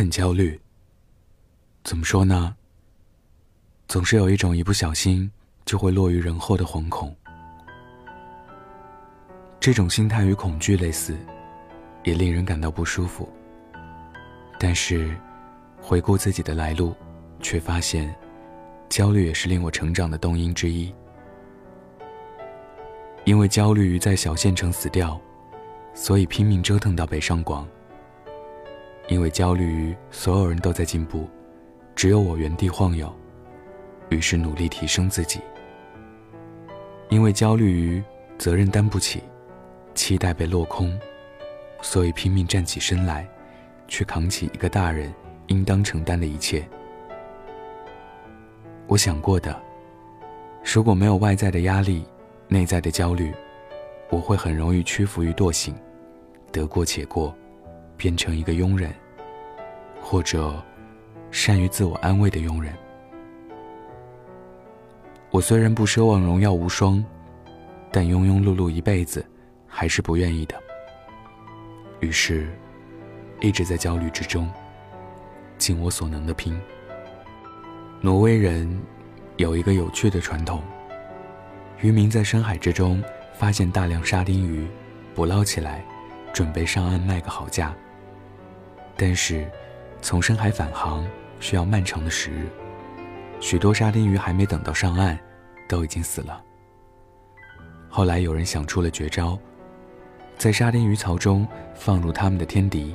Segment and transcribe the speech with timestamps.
[0.00, 0.58] 很焦虑。
[1.84, 2.56] 怎么说呢？
[3.86, 5.30] 总是有一种一不小心
[5.66, 7.14] 就会落于人后的惶恐。
[9.60, 11.14] 这种心态与恐惧类似，
[12.02, 13.28] 也令人感到不舒服。
[14.58, 15.14] 但是，
[15.82, 16.94] 回顾自己的来路，
[17.42, 18.14] 却发现，
[18.88, 20.94] 焦虑也是令我成长的动因之一。
[23.26, 25.20] 因为焦虑于在小县城死掉，
[25.92, 27.68] 所以拼命折腾到北上广。
[29.10, 31.28] 因为焦虑于所有人都在进步，
[31.94, 33.12] 只有我原地晃悠，
[34.08, 35.40] 于是努力提升自己。
[37.10, 38.02] 因为焦虑于
[38.38, 39.20] 责任担不起，
[39.94, 40.96] 期待被落空，
[41.82, 43.28] 所以拼命站起身来。
[43.88, 45.12] 去扛起一个大人
[45.48, 46.64] 应当承担的一切。
[48.86, 49.60] 我想过的，
[50.64, 52.04] 如果没有外在的压力，
[52.46, 53.34] 内在的焦虑，
[54.08, 55.74] 我会很容易屈服于惰性，
[56.52, 57.34] 得过且过，
[58.00, 58.90] 变成一个庸人，
[60.00, 60.50] 或者
[61.30, 62.72] 善于自我安慰的庸人。
[65.30, 67.04] 我虽然不奢望荣耀无双，
[67.92, 69.22] 但庸庸碌碌一辈子，
[69.66, 70.54] 还是不愿意的。
[72.00, 72.48] 于是。
[73.42, 74.50] 一直在焦虑之中，
[75.56, 76.60] 尽我所能的拼。
[78.02, 78.78] 挪威人
[79.38, 80.62] 有一个有趣的传统：
[81.80, 84.68] 渔民在深海之中发现大量沙丁鱼，
[85.14, 85.82] 捕捞起来，
[86.34, 87.74] 准备上岸卖个好价。
[89.02, 89.50] 但是，
[90.02, 91.08] 从深海返航
[91.40, 92.50] 需要漫长的时日，
[93.40, 95.18] 许多沙丁鱼还没等到上岸，
[95.66, 96.38] 都已经死了。
[97.88, 99.38] 后来有人想出了绝招，
[100.36, 102.94] 在沙丁鱼槽中放入他们的天敌。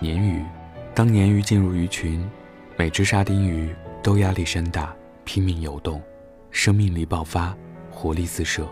[0.00, 0.44] 鲶鱼，
[0.92, 2.28] 当鲶鱼进入鱼群，
[2.76, 6.02] 每只沙丁鱼都压力山大，拼命游动，
[6.50, 7.56] 生命力爆发，
[7.92, 8.66] 活力四射，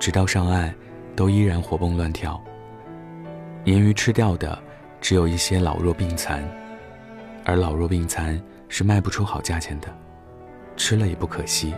[0.00, 0.74] 直到上岸，
[1.14, 2.42] 都依然活蹦乱跳。
[3.64, 4.60] 鲶鱼吃掉的
[5.04, 6.42] 只有一些老弱病残，
[7.44, 9.94] 而老弱病残是卖不出好价钱的，
[10.78, 11.74] 吃了也不可惜。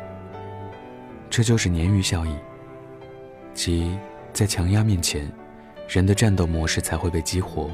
[1.28, 2.38] 这就是鲶鱼效应，
[3.53, 3.98] 即
[4.32, 5.28] 在强压面前，
[5.88, 7.69] 人的战斗模式才会被激活。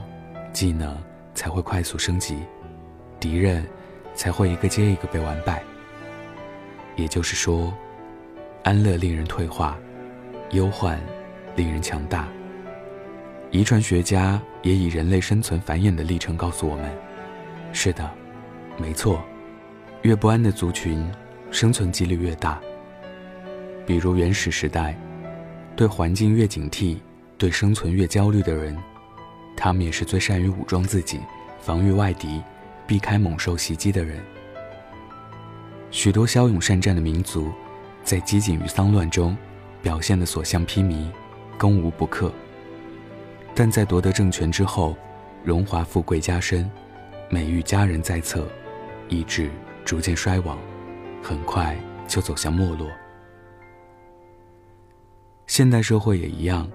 [0.55, 0.97] 技能
[1.35, 2.39] 才会快速升级，
[3.21, 3.63] 敌人
[4.15, 5.63] 才会一个接一个被完败。
[6.97, 7.71] 也就是说，
[8.65, 9.79] 安乐令人退化，
[10.53, 10.99] 忧患
[11.57, 12.27] 令人强大。
[13.53, 16.91] 遗传学家也以人类生存繁衍的历程告诉我们：
[17.71, 18.11] 是的，
[18.79, 19.23] 没错，
[20.01, 21.07] 越不安的族群，
[21.51, 22.59] 生存几率越大。
[23.85, 24.99] 比如原始时代，
[25.77, 26.97] 对环境越警惕，
[27.37, 28.75] 对生存越焦虑的人。
[29.55, 31.21] 他们也是最善于武装自己、
[31.61, 32.41] 防御外敌、
[32.87, 34.19] 避开猛兽袭击的人。
[35.91, 37.53] 许多骁勇善战的民族，
[38.03, 39.37] 在饥馑与丧乱中，
[39.83, 41.07] 表现得所向披靡、
[41.59, 42.33] 攻无不克。
[43.55, 44.97] 但在夺得政权之后，
[45.45, 46.71] 荣华富贵加身，
[47.29, 48.47] 美誉佳人在侧，
[49.09, 49.51] 意志
[49.85, 50.59] 逐渐衰亡，
[51.23, 51.77] 很快
[52.07, 52.89] 就走向没落。
[55.47, 56.71] 现代社会也一样，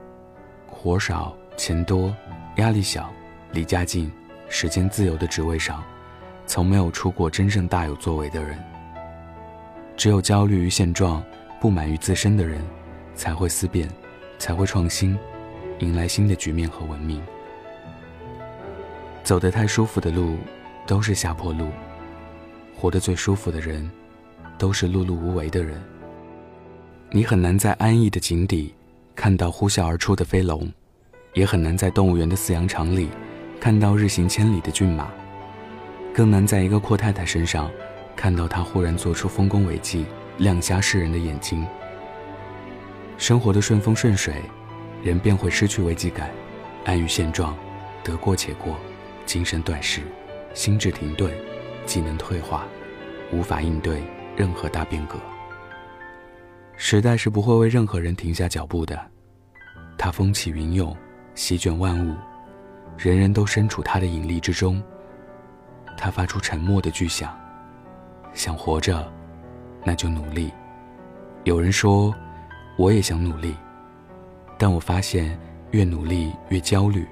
[0.67, 2.15] 活少钱多。
[2.57, 3.11] 压力小，
[3.51, 4.11] 离家近，
[4.49, 5.83] 时间自由的职位上，
[6.47, 8.57] 从没有出过真正大有作为的人。
[9.95, 11.23] 只有焦虑于现状、
[11.59, 12.59] 不满于自身的人，
[13.15, 13.87] 才会思辨，
[14.39, 15.17] 才会创新，
[15.79, 17.21] 迎来新的局面和文明。
[19.23, 20.37] 走得太舒服的路，
[20.85, 21.67] 都是下坡路；
[22.75, 23.89] 活得最舒服的人，
[24.57, 25.81] 都是碌碌无为的人。
[27.11, 28.73] 你很难在安逸的井底，
[29.15, 30.71] 看到呼啸而出的飞龙。
[31.33, 33.09] 也很难在动物园的饲养场里
[33.59, 35.07] 看到日行千里的骏马，
[36.11, 37.69] 更难在一个阔太太身上
[38.15, 40.03] 看到她忽然做出丰功伟绩、
[40.39, 41.63] 亮瞎世人的眼睛。
[43.19, 44.41] 生活的顺风顺水，
[45.07, 46.29] 人便会失去危机感，
[46.83, 47.55] 安于现状，
[48.03, 48.75] 得过且过，
[49.25, 50.01] 精神短视，
[50.53, 51.33] 心智停顿，
[51.85, 52.67] 技能退化，
[53.31, 54.03] 无法应对
[54.35, 55.17] 任何大变革。
[56.75, 58.99] 时代是不会为任何人停下脚步的，
[59.97, 60.93] 它风起云涌。
[61.35, 62.15] 席卷万物，
[62.97, 64.81] 人人都身处它的引力之中。
[65.95, 67.33] 它发出沉默的巨响。
[68.33, 69.09] 想活着，
[69.85, 70.51] 那就努力。
[71.43, 72.13] 有人说，
[72.75, 73.55] 我也想努力，
[74.57, 75.37] 但我发现
[75.71, 77.05] 越努力越焦虑。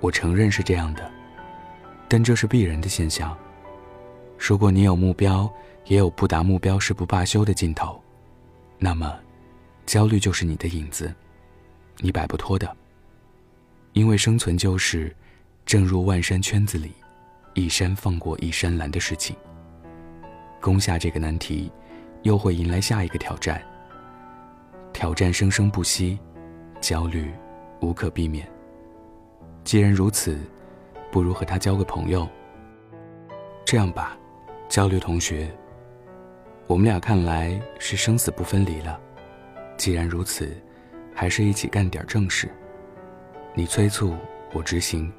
[0.00, 1.10] 我承认是这样的，
[2.08, 3.36] 但这是必然的现象。
[4.38, 5.48] 如果你有目标，
[5.86, 8.02] 也有不达目标誓不罢休的劲头，
[8.78, 9.16] 那么，
[9.86, 11.14] 焦虑就是你的影子，
[11.98, 12.76] 你摆不脱的。
[13.92, 15.14] 因为生存就是，
[15.64, 16.92] 正入万山圈子里，
[17.54, 19.36] 一山放过一山拦的事情。
[20.60, 21.70] 攻下这个难题，
[22.22, 23.62] 又会迎来下一个挑战。
[24.92, 26.18] 挑战生生不息，
[26.82, 27.32] 焦虑
[27.80, 28.46] 无可避免。
[29.62, 30.36] 既然如此，
[31.12, 32.28] 不如和他交个朋友，
[33.64, 34.18] 这样吧，
[34.68, 35.48] 焦虑同学，
[36.66, 39.00] 我们俩看来是生死不分离了。
[39.76, 40.60] 既然如此，
[41.14, 42.50] 还是一起干点正事。
[43.54, 44.16] 你催促，
[44.52, 45.10] 我执行，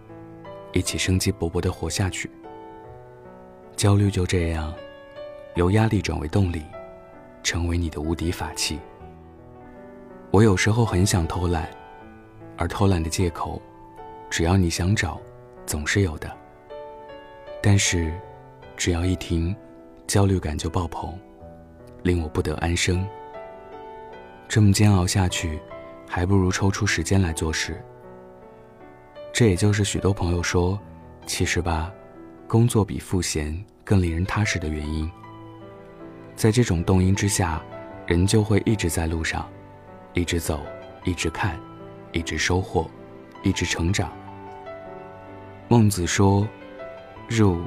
[0.74, 2.30] 一起生机勃勃地活下去。
[3.78, 4.74] 焦虑就这样，
[5.56, 6.62] 由压力转为动力，
[7.42, 8.78] 成为你的无敌法器。
[10.34, 11.70] 我有时候很想偷懒，
[12.58, 13.62] 而偷懒的借口，
[14.32, 15.22] 只要你想找，
[15.64, 16.36] 总是有的。
[17.62, 18.12] 但是，
[18.76, 19.56] 只要一停，
[20.08, 21.16] 焦虑感就爆棚，
[22.02, 23.08] 令我不得安生。
[24.48, 25.60] 这么煎熬下去，
[26.10, 27.80] 还不如抽出时间来做事。
[29.32, 30.80] 这也就是许多朋友说，
[31.28, 31.94] 其实吧，
[32.48, 35.08] 工作比赋闲更令人踏实的原因。
[36.36, 37.62] 在这种动因之下，
[38.08, 39.48] 人就会一直在路上。
[40.14, 40.62] 一直走，
[41.04, 41.60] 一直看，
[42.12, 42.90] 一直收获，
[43.42, 44.12] 一直成长。
[45.68, 46.48] 孟子说
[47.28, 47.62] ：“入，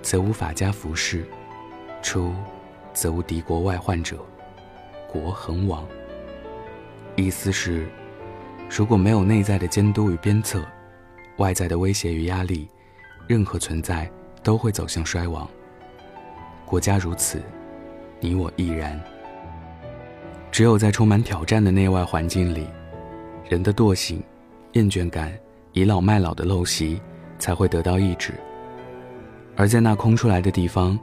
[0.00, 1.24] 则无法家服饰；
[2.00, 2.32] 出，
[2.94, 4.24] 则无敌国外患者，
[5.10, 5.84] 国恒亡。”
[7.16, 7.88] 意思是，
[8.70, 10.64] 如果没有内在的监督与鞭策，
[11.38, 12.68] 外在的威胁与压力，
[13.26, 14.08] 任何存在
[14.44, 15.48] 都会走向衰亡。
[16.64, 17.42] 国家如此，
[18.20, 19.00] 你我亦然。
[20.50, 22.66] 只有在充满挑战的内外环境里，
[23.48, 24.22] 人的惰性、
[24.72, 25.32] 厌倦感、
[25.72, 27.00] 倚老卖老的陋习
[27.38, 28.32] 才会得到抑制。
[29.56, 30.98] 而在那空出来的地方，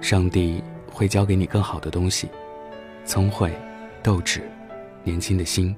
[0.00, 2.28] 上帝会教给你更好的东西：
[3.04, 3.52] 聪慧、
[4.02, 4.42] 斗志、
[5.04, 5.74] 年轻的心。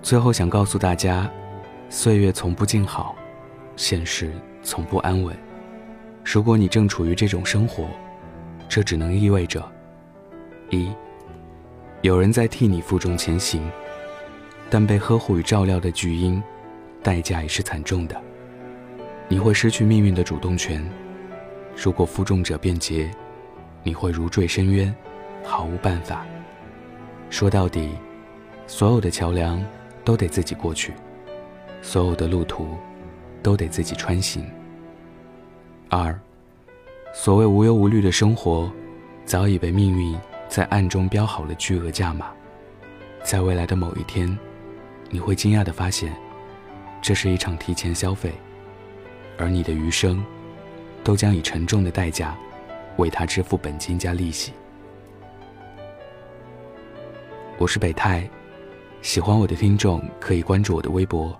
[0.00, 1.30] 最后想告诉大家，
[1.88, 3.16] 岁月从不静好，
[3.76, 4.32] 现实
[4.62, 5.36] 从不安稳。
[6.24, 7.88] 如果你正处于这种生活，
[8.68, 9.73] 这只能意味着。
[10.70, 10.90] 一，
[12.02, 13.70] 有人在替你负重前行，
[14.68, 16.42] 但被呵护与照料的巨婴，
[17.02, 18.20] 代价也是惨重的。
[19.28, 20.84] 你会失去命运的主动权。
[21.76, 23.10] 如果负重者变节，
[23.82, 24.94] 你会如坠深渊，
[25.42, 26.24] 毫无办法。
[27.30, 27.90] 说到底，
[28.66, 29.64] 所有的桥梁
[30.04, 30.92] 都得自己过去，
[31.82, 32.68] 所有的路途
[33.42, 34.44] 都得自己穿行。
[35.88, 36.18] 二，
[37.12, 38.70] 所谓无忧无虑的生活，
[39.24, 40.16] 早已被命运。
[40.54, 42.32] 在暗中标好了巨额价码，
[43.24, 44.38] 在未来的某一天，
[45.10, 46.14] 你会惊讶地发现，
[47.02, 48.32] 这是一场提前消费，
[49.36, 50.24] 而你的余生，
[51.02, 52.38] 都将以沉重的代价，
[52.98, 54.52] 为他支付本金加利息。
[57.58, 58.30] 我是北泰，
[59.02, 61.36] 喜欢我的听众可以关注我的微博，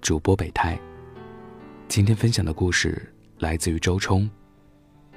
[0.00, 0.78] 主播北泰。
[1.86, 4.26] 今天分享的故事来自于周冲，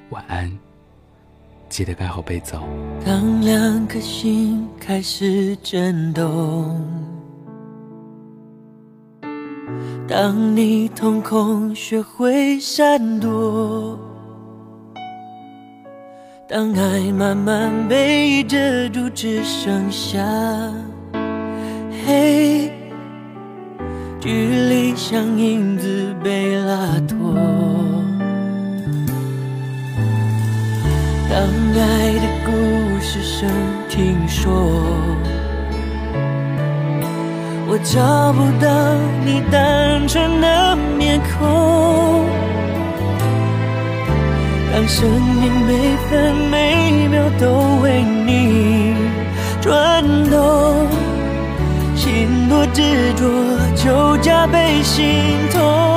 [0.09, 0.51] 晚安。
[1.69, 2.53] 记得盖好被子。
[3.05, 6.81] 当两颗心开始震动，
[10.07, 13.99] 当你瞳孔学会闪躲，
[16.47, 18.57] 当爱慢慢被遮
[18.89, 20.23] 住，只剩下
[22.05, 22.71] 黑，
[24.19, 24.29] 距
[24.69, 27.76] 离像影子被拉脱。
[31.37, 33.47] 当爱的故事声
[33.87, 34.51] 听说，
[37.67, 38.67] 我找不到
[39.23, 42.25] 你单纯的面孔。
[44.73, 48.95] 当生命每分每秒都为你
[49.61, 50.87] 转动，
[51.95, 53.21] 心多执着
[53.75, 55.05] 就加倍心
[55.51, 55.96] 痛。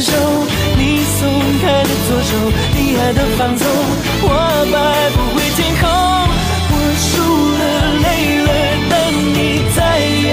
[0.00, 0.12] 手，
[0.78, 1.28] 你松
[1.60, 2.32] 开的左手，
[2.74, 3.66] 你爱的放纵，
[4.22, 4.28] 我
[4.72, 4.74] 摆
[5.14, 5.82] 不回天空。
[6.72, 7.10] 我输
[7.58, 7.62] 了，
[8.02, 8.06] 累
[8.46, 8.48] 了，
[8.88, 8.92] 但
[9.34, 9.38] 你
[9.76, 10.28] 再也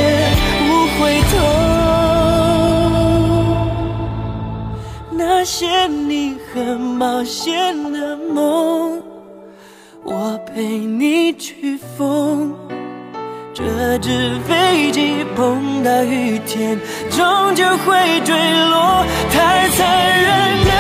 [0.68, 1.00] 不回
[1.32, 1.34] 头。
[5.12, 7.47] 那些你很冒险
[14.00, 18.36] 纸飞机碰到雨天，终究会坠
[18.70, 19.06] 落。
[19.32, 20.72] 太残忍的